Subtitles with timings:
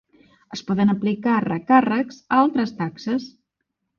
[0.55, 3.31] Es poden aplicar recàrrecs a altres taxes.